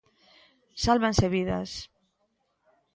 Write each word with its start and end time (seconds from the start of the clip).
Sálvanse 0.83 1.25
vidas. 1.35 1.71